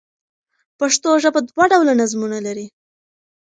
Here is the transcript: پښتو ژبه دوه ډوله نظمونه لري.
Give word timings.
پښتو 0.79 1.09
ژبه 1.23 1.39
دوه 1.49 1.65
ډوله 1.71 1.93
نظمونه 2.01 2.37
لري. 2.45 2.67